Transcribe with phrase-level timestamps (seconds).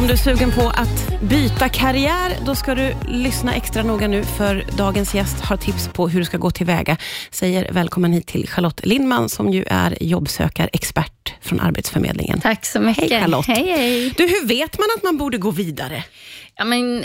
[0.00, 4.24] Om du är sugen på att byta karriär, då ska du lyssna extra noga nu,
[4.24, 6.96] för dagens gäst har tips på hur du ska gå tillväga.
[7.30, 12.40] Säger välkommen hit till Charlotte Lindman, som ju är jobbsökarexpert från Arbetsförmedlingen.
[12.40, 13.10] Tack så mycket.
[13.10, 13.46] Hej Charlotte.
[13.46, 14.14] Hej, hej.
[14.16, 16.04] Du, hur vet man att man borde gå vidare?
[16.56, 17.04] Ja, men,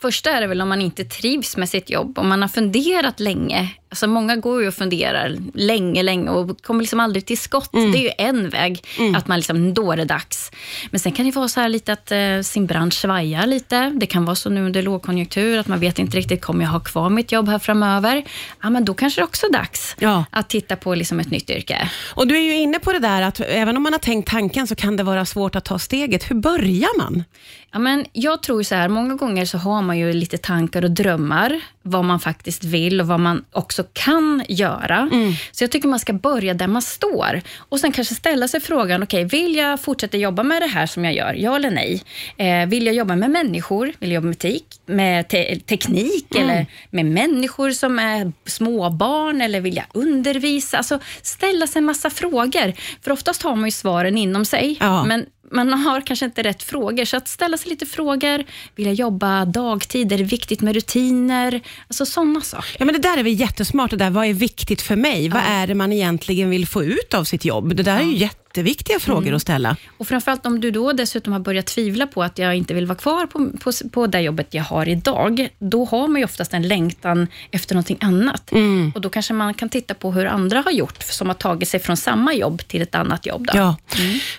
[0.00, 3.20] första är det väl om man inte trivs med sitt jobb, om man har funderat
[3.20, 3.68] länge.
[3.96, 7.72] Alltså, många går ju och funderar länge, länge och kommer liksom aldrig till skott.
[7.72, 8.84] Det är ju en väg,
[9.16, 10.50] att man liksom, då är det dags.
[10.90, 13.90] Men sen kan det vara så här lite att eh, sin bransch svajar lite.
[13.94, 16.80] Det kan vara så nu under lågkonjunktur, att man vet inte riktigt, kommer jag ha
[16.80, 18.24] kvar mitt jobb här framöver?
[18.62, 20.24] Ja, men då kanske det också är dags Ja.
[20.30, 21.90] att titta på liksom ett nytt yrke.
[22.14, 24.66] Och du är ju inne på det där att även om man har tänkt tanken
[24.66, 26.30] så kan det vara svårt att ta steget.
[26.30, 27.24] Hur börjar man?
[27.72, 30.90] Ja, men jag tror så här, många gånger så har man ju lite tankar och
[30.90, 35.10] drömmar, vad man faktiskt vill och vad man också kan göra.
[35.52, 39.02] Så jag tycker man ska börja där man står och sen kanske ställa sig frågan,
[39.02, 41.34] okej, vill jag fortsätta jobba med det här som jag gör?
[41.34, 42.02] Ja eller nej?
[42.36, 43.92] Eh, vill jag jobba med människor?
[43.98, 49.60] Vill jag jobba med, tik, med te- teknik eller med människor som är småbarn eller
[49.60, 50.76] vill jag undervisa?
[50.76, 52.72] Alltså ställa sig en massa frågor,
[53.04, 55.04] för oftast har man ju svaren inom sig, Ja.
[55.04, 58.44] men man har kanske inte rätt frågor, så att ställa sig lite frågor.
[58.74, 60.12] Vill jag jobba dagtid?
[60.12, 61.60] Är det viktigt med rutiner?
[61.88, 62.76] Alltså sådana saker.
[62.78, 63.90] Ja, men det där är väl jättesmart.
[63.90, 65.28] Det där, vad är viktigt för mig?
[65.28, 67.76] Vad är det man egentligen vill få ut av sitt jobb?
[67.76, 68.16] Det där är ju
[68.56, 69.76] jätteviktiga frågor att ställa.
[69.98, 72.98] Och framförallt om du då dessutom har börjat tvivla på att jag inte vill vara
[72.98, 76.68] kvar på, på, på det jobbet jag har idag, då har man ju oftast en
[76.68, 78.52] längtan efter någonting annat.
[78.94, 81.80] Och då kanske man kan titta på hur andra har gjort, som har tagit sig
[81.80, 83.46] från samma jobb till ett annat jobb.
[83.52, 83.58] Då.
[83.58, 83.76] Ja.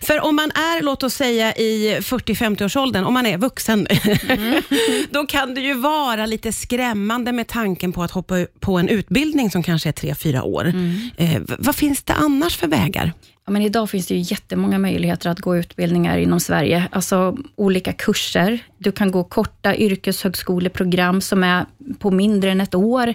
[0.02, 3.88] För om man är, låt oss säga i 40-50-årsåldern, om man är vuxen,
[5.12, 9.52] då kan det ju vara lite skrämmande med tanken på att hoppa på en utbildning
[9.52, 10.68] som kanske är 3-4 år.
[11.18, 13.14] Eh, v- vad finns det annars för vägar?
[13.48, 16.88] Ja, men idag finns det ju jättemånga möjligheter att gå utbildningar inom Sverige.
[16.92, 18.59] Alltså olika kurser.
[18.78, 21.66] Du kan gå korta yrkeshögskoleprogram som är
[22.00, 23.14] på mindre än ett år.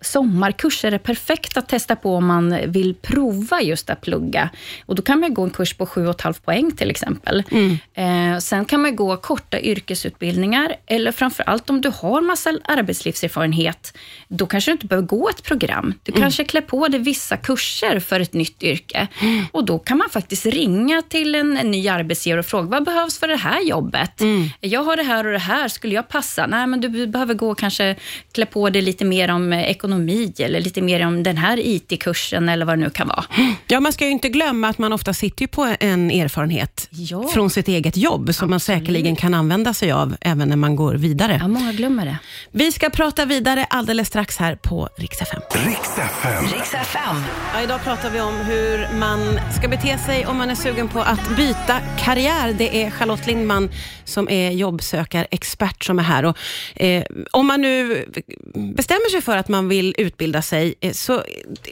[0.00, 4.50] Sommarkurser är perfekt att testa på om man vill prova just att plugga.
[4.86, 7.42] Och då kan man gå en kurs på 7,5 poäng till exempel.
[7.94, 13.96] Eh, sen kan man gå korta yrkesutbildningar, eller framför allt om du har massa arbetslivserfarenhet,
[14.28, 15.94] då kanske du inte behöver gå ett program.
[16.02, 19.08] Du kanske klär på dig vissa kurser för ett nytt yrke.
[19.52, 23.18] Och då kan man faktiskt ringa till en, en ny arbetsgivare och fråga, vad behövs
[23.18, 24.20] för det här jobbet?
[24.60, 26.46] Jag har det här och det här, skulle jag passa?
[26.46, 27.96] Nej, men du behöver gå och kanske
[28.32, 32.48] klä på dig lite mer om eh, ekonomi, eller lite mer om den här IT-kursen,
[32.48, 33.24] eller vad det nu kan vara.
[33.66, 37.28] Ja, man ska ju inte glömma att man ofta sitter på en erfarenhet Ja.
[37.34, 40.94] från sitt eget jobb, som man säkerligen kan använda sig av även när man går
[40.94, 41.38] vidare.
[41.40, 42.16] Ja, många glömmer det.
[42.50, 45.40] Vi ska prata vidare alldeles strax här på Rix FM.
[45.66, 46.44] Riks FM.
[46.54, 47.16] Riks FM.
[47.54, 51.00] Ja, idag pratar vi om hur man ska bete sig om man är sugen på
[51.00, 52.54] att byta karriär.
[52.58, 53.70] Det är Charlotte Lindman
[54.04, 54.50] som är
[54.94, 56.24] jobbsökarexpert som är här.
[56.24, 56.36] Och,
[56.74, 58.06] eh, om man nu
[58.54, 61.22] bestämmer sig för att man vill utbilda sig, eh, så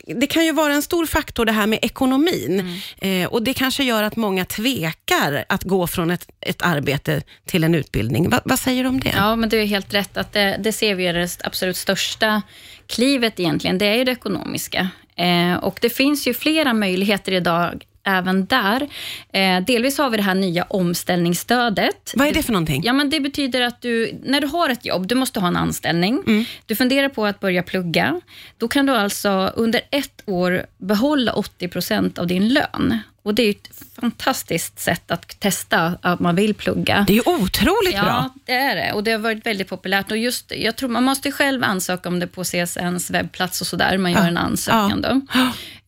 [0.07, 2.81] det, kan ju vara en stor faktor det här med ekonomin.
[2.99, 7.65] Eh, och Det kanske gör att många tvekar att gå från ett, ett arbete till
[7.65, 8.31] en utbildning.
[8.31, 9.13] Va, vad säger du om det?
[9.17, 10.17] Ja, men du är helt rätt.
[10.17, 12.43] att Det, det ser vi är det absolut största
[12.87, 13.79] klivet egentligen.
[13.79, 14.89] Det är ju det ekonomiska.
[15.17, 18.89] Eh, och det finns ju flera möjligheter idag även där.
[19.33, 22.13] Eh, delvis har vi det här nya omställningsstödet.
[22.17, 22.83] Vad är det för någonting?
[22.85, 25.57] Ja, men det betyder att du, när du har ett jobb, du måste ha en
[25.57, 26.47] anställning.
[26.67, 28.21] Du funderar på att börja plugga.
[28.59, 32.99] Då kan du alltså under ett år behålla 80 procent av din lön.
[33.25, 33.69] Och Det är ett
[34.01, 37.05] fantastiskt sätt att testa att man vill plugga.
[37.09, 38.31] Det är otroligt Ja, bra.
[38.45, 38.93] det är det.
[38.93, 40.11] Och det har varit väldigt populärt.
[40.11, 43.99] Och just, jag tror Man måste själv ansöka om det på CSNs webbplats och sådär.
[43.99, 45.21] Man gör en ansökan då.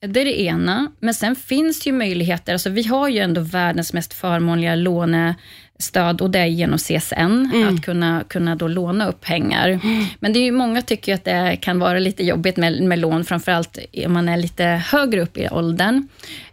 [0.09, 0.93] Det är det ena.
[1.01, 2.53] Men sen finns det ju möjligheter.
[2.53, 7.85] Alltså, vi har ju ändå världens mest förmånliga lånestöd och det är genom CSN, att
[7.85, 9.81] kunna, kunna då låna upp pengar.
[10.21, 13.25] Men det är ju många tycker att det kan vara lite jobbigt med, med lån,
[13.25, 16.09] framförallt om man är lite högre upp i åldern.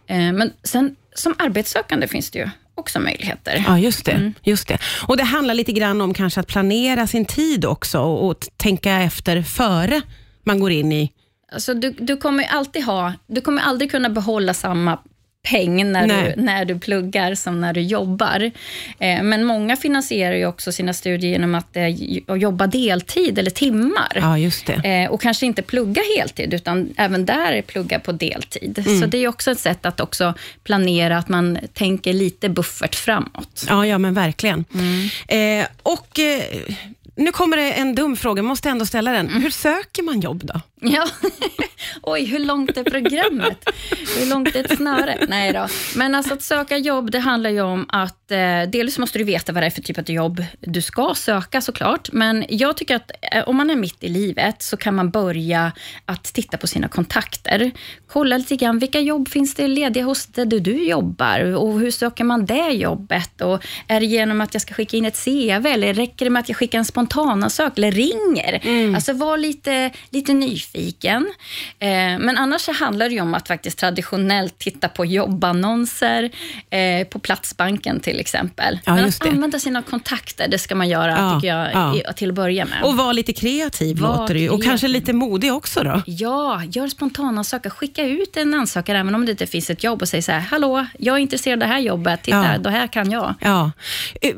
[0.06, 3.64] Eh, Men sen som arbetssökande finns det ju också möjligheter.
[3.66, 4.78] Ja, just det, just det.
[5.06, 8.92] Och Det handlar lite grann om kanske att planera sin tid också och, och tänka
[9.00, 10.00] efter före
[10.44, 11.10] man går in i...
[11.52, 14.98] Alltså, du, du kommer alltid ha, du kommer aldrig kunna behålla samma
[15.50, 16.34] peng när Nej.
[16.36, 18.50] du, när du pluggar som när du jobbar.
[18.98, 21.88] Eh, men många finansierar ju också sina studier genom att, eh,
[22.36, 24.12] jobba deltid eller timmar.
[24.14, 25.02] Ja, just det.
[25.02, 28.84] Eh, och kanske inte plugga heltid, utan även där plugga på deltid.
[29.00, 30.34] Så det är också ett sätt att också
[30.64, 33.66] planera, att man tänker lite buffert framåt.
[33.68, 34.64] Ja, ja men verkligen.
[35.28, 36.42] Eh, och eh,
[37.16, 39.28] Nu kommer det en dum fråga, måste ändå ställa den.
[39.28, 40.60] Hur söker man jobb då?
[40.80, 41.06] Ja,
[42.02, 43.68] oj, hur långt är programmet?
[44.18, 45.18] Hur långt är ett snöre?
[45.28, 45.66] Nej då.
[45.96, 49.52] Men alltså att söka jobb, det handlar ju om att eh, dels måste du veta
[49.52, 53.10] vad det är för typ av jobb du ska söka såklart, men jag tycker att
[53.32, 55.72] eh, om man är mitt i livet så kan man börja
[56.06, 57.70] att titta på sina kontakter.
[58.06, 62.24] Kolla lite grann, vilka jobb finns det lediga hos där du jobbar och hur söker
[62.24, 63.40] man det jobbet?
[63.40, 66.40] Och är det genom att jag ska skicka in ett CV eller räcker det med
[66.40, 68.60] att jag skickar en spontanansök eller ringer?
[68.62, 68.94] Mm.
[68.94, 71.32] Alltså var lite, lite nyfiken.
[71.82, 76.30] Eh, men annars så handlar det ju om att faktiskt traditionellt titta på jobbannonser
[76.70, 78.78] eh, på Platsbanken till exempel.
[78.84, 82.12] Ja, men att använda sina kontakter, det ska man göra ja, tycker jag ja.
[82.12, 82.82] till att börja med.
[82.82, 84.48] Och vara lite kreativ var låter det ju.
[84.48, 86.02] Och kanske lite modig också då?
[86.06, 87.70] Ja, gör spontanansökan.
[87.70, 90.40] Skicka ut en ansökan även om det inte finns ett jobb och säg så här,
[90.40, 92.58] hallå, jag är intresserad av det här jobbet, titta, ja.
[92.58, 93.34] det här kan jag.
[93.40, 93.70] Ja.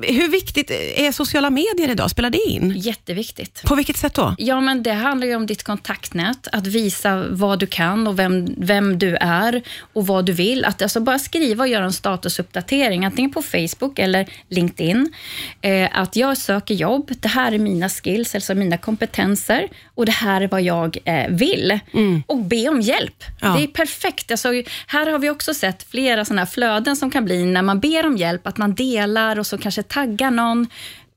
[0.02, 2.11] Hur viktigt är sociala medier idag?
[2.11, 2.73] Spelar det in?
[2.76, 3.62] Jätteviktigt.
[3.62, 4.35] På vilket sätt då?
[4.38, 8.54] Ja, men det handlar ju om ditt kontaktnät, att visa vad du kan och vem,
[8.58, 10.64] vem du är och vad du vill.
[10.64, 15.12] Att alltså bara skriva och göra en statusuppdatering, antingen på Facebook eller LinkedIn.
[15.60, 20.12] Eh, att jag söker jobb, det här är mina skills, alltså mina kompetenser och det
[20.12, 21.78] här är vad jag eh, vill.
[21.92, 22.22] Mm.
[22.26, 23.25] Och be om hjälp.
[23.40, 23.48] Ja.
[23.48, 24.31] Det är perfekt.
[24.31, 24.48] Alltså,
[24.86, 28.16] här har vi också sett flera sådana flöden som kan bli när man ber om
[28.16, 30.66] hjälp, att man delar och så kanske taggar någon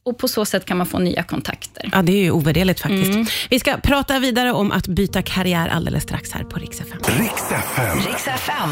[0.07, 1.89] och på så sätt kan man få nya kontakter.
[1.91, 3.13] Ja, det är ju ovärderligt faktiskt.
[3.13, 3.25] Mm.
[3.49, 6.99] Vi ska prata vidare om att byta karriär alldeles strax här på Rix FM.
[7.19, 7.97] Rix FM.
[8.07, 8.69] Rix FM.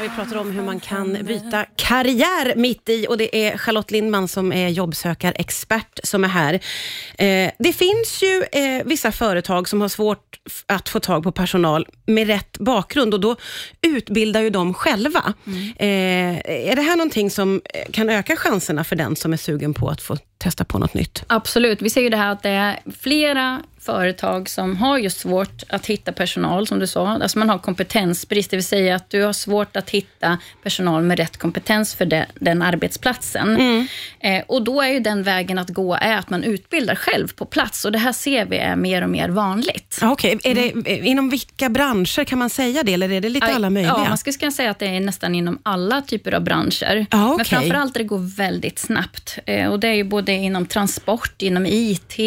[0.00, 4.28] Vi pratar om hur man kan byta karriär mitt i och det är Charlotte Lindman
[4.28, 6.54] som är jobbsökarexpert som är här.
[7.18, 11.86] Eh, det finns ju eh, vissa företag som har svårt att få tag på personal
[12.06, 13.36] med rätt bakgrund och då
[13.82, 15.34] utbildar ju de själva.
[15.46, 15.72] Mm.
[15.76, 17.60] Eh, är det här någonting som
[17.92, 21.24] kan öka chanserna för den som är sugen på att få testa på något nytt?
[21.26, 21.82] Absolut.
[21.82, 25.86] Vi ser ju det här att det är flera företag som har just svårt att
[25.86, 27.08] hitta personal, som du sa.
[27.08, 31.18] Alltså man har kompetensbrist, det vill säga att du har svårt att hitta personal med
[31.18, 33.56] rätt kompetens för det, den arbetsplatsen.
[33.56, 33.86] Mm.
[34.20, 37.44] Eh, och då är ju den vägen att gå är att man utbildar själv på
[37.44, 40.00] plats och det här ser vi är mer och mer vanligt.
[40.02, 40.70] Okej, okay.
[40.70, 41.06] mm.
[41.06, 43.94] inom vilka branscher kan man säga det, eller är det lite alla möjliga?
[43.96, 47.06] Ja, man skulle kunna säga att det är nästan inom alla typer av branscher.
[47.10, 47.36] Ah, okay.
[47.36, 49.38] Men framförallt det går väldigt snabbt.
[49.46, 52.18] Eh, och det är ju både inom transport, inom IT,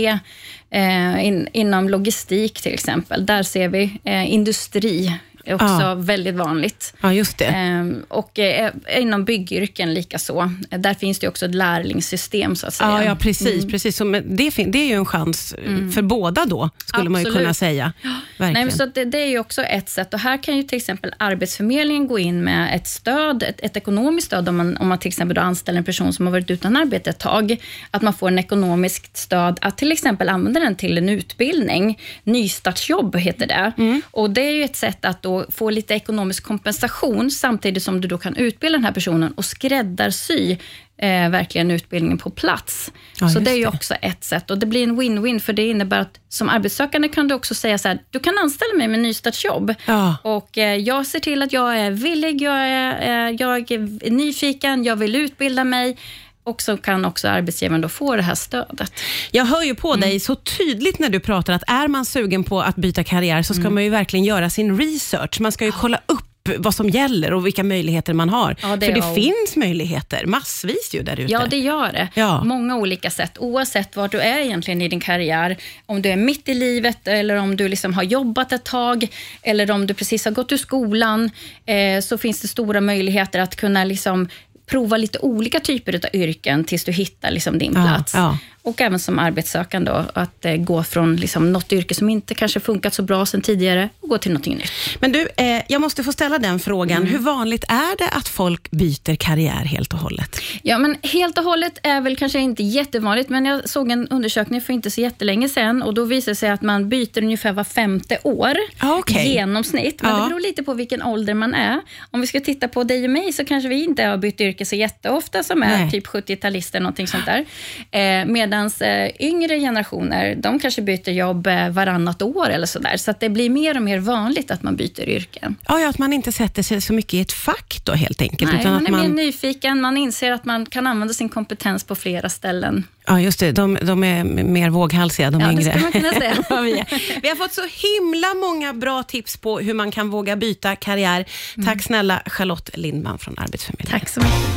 [0.70, 3.26] eh, in, inom logistik till exempel.
[3.26, 5.14] Där ser vi eh, industri
[5.48, 5.96] är också ja.
[5.96, 6.94] väldigt vanligt.
[7.02, 7.46] Ja, just det.
[7.46, 10.52] Ehm, och eh, inom byggyrken likaså.
[10.70, 12.90] Där finns det också ett lärlingssystem så att säga.
[12.90, 13.58] Ja, ja precis.
[13.58, 13.70] Mm.
[13.70, 13.98] precis.
[13.98, 15.92] Så, det, det är ju en chans mm.
[15.92, 17.12] för båda då, skulle Absolut.
[17.12, 17.94] man ju kunna säga.
[18.38, 18.68] Verkligen.
[18.68, 20.14] Nej, så det, det, är ju också ett sätt.
[20.14, 24.28] Och här kan ju till exempel Arbetsförmedlingen gå in med ett stöd, ett, ett ekonomiskt
[24.28, 27.10] stöd, om man, om man till exempel anställer en person som har varit utan arbete
[27.10, 27.58] ett tag.
[27.92, 32.00] Att man får en ekonomiskt stöd att till exempel använda den till en utbildning.
[32.24, 33.72] Nystartsjobb heter det.
[33.78, 34.02] Mm.
[34.12, 38.08] Och Det är ju ett sätt att då få lite ekonomisk kompensation samtidigt som du
[38.08, 40.58] då kan utbilda den här personen och skräddarsy
[40.98, 42.92] eh, verkligen utbildningen på plats.
[43.20, 45.68] Ja, så det är ju också ett sätt och det blir en win-win för det
[45.68, 49.00] innebär att som arbetssökande kan du också säga så här, du kan anställa mig med
[49.00, 50.18] nystartsjobb ja.
[50.24, 54.84] och eh, jag ser till att jag är villig, jag är, eh, jag är nyfiken,
[54.84, 55.98] jag vill utbilda mig
[56.48, 58.94] och så kan också arbetsgivaren då få det här stödet.
[59.32, 60.02] Jag hör ju på mm.
[60.02, 63.54] dig så tydligt när du pratar att är man sugen på att byta karriär så
[63.54, 63.74] ska mm.
[63.74, 65.40] man ju verkligen göra sin research.
[65.40, 66.24] Man ska ju kolla upp
[66.58, 68.56] vad som gäller och vilka möjligheter man har.
[68.62, 71.32] Ja, det För det finns möjligheter, massvis ju där ute.
[71.32, 72.08] Ja, det gör det.
[72.14, 72.44] Ja.
[72.44, 75.58] Många olika sätt, oavsett var du är egentligen i din karriär.
[75.86, 79.08] Om du är mitt i livet eller om du liksom har jobbat ett tag
[79.42, 81.32] eller om du precis har gått ur skolan,
[81.66, 84.30] eh, så finns det stora möjligheter att kunna liksom
[84.70, 88.14] prova lite olika typer av yrken tills du hittar liksom din plats.
[88.14, 92.36] Ja, och även som arbetssökande då, att eh, gå från liksom något yrke som inte
[92.36, 94.72] kanske funkat så bra sen tidigare och gå till något nytt.
[95.00, 96.98] Men du, eh, jag måste få ställa den frågan.
[96.98, 97.10] Mm.
[97.10, 100.40] Hur vanligt är det att folk byter karriär helt och hållet?
[100.62, 104.62] Ja, men helt och hållet är väl kanske inte jättevanligt, men jag såg en undersökning
[104.62, 107.64] för inte så jättelänge sedan och då visade det sig att man byter ungefär var
[107.64, 109.28] femte år, ah, okay.
[109.28, 110.02] genomsnitt.
[110.02, 110.18] Men ja.
[110.18, 111.82] det beror lite på vilken ålder man är.
[112.12, 114.66] Om vi ska titta på dig och mig så kanske vi inte har bytt yrke
[114.66, 115.92] så jätteofta, som är Nej.
[115.92, 117.46] typ 70-talister, någonting sånt där.
[117.92, 122.98] Eh, medan Medan eh, yngre generationer, de kanske byter jobb eh, varannat år eller sådär.
[122.98, 125.54] Så att det blir mer och mer vanligt att man byter yrke.
[125.68, 128.52] Ja, ja, att man inte sätter sig så mycket i ett fack då helt enkelt.
[128.52, 129.02] Nej, utan man är man...
[129.02, 132.84] mer nyfiken, man inser att man kan använda sin kompetens på flera ställen.
[133.08, 133.52] Ja, just det.
[133.52, 135.74] De, de är mer våghalsiga, de ja, yngre.
[135.74, 136.36] Det man kunna säga.
[137.22, 141.26] vi, har fått så himla många bra tips på hur man kan våga byta karriär.
[141.56, 141.80] Tack mm.
[141.80, 144.00] snälla Charlotte Lindman från Arbetsförmedlingen.
[144.00, 144.38] Tack så mycket.